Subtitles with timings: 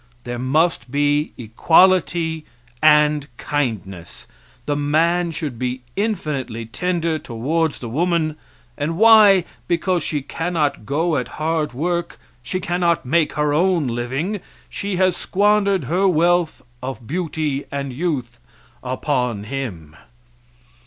[0.23, 2.43] There must be equality
[2.81, 4.25] and kindness.
[4.65, 8.35] The man should be infinitely tender towards the woman
[8.79, 9.45] and why?
[9.67, 14.39] because she cannot go at hard work, she cannot make her own living.
[14.71, 18.39] She has squandered her wealth of beauty and youth
[18.83, 19.95] upon him.